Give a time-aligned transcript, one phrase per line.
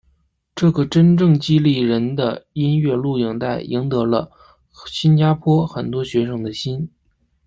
[0.55, 4.31] 这个真正激励人的音乐录影带赢得了
[4.87, 6.89] 新加坡很多学生的心。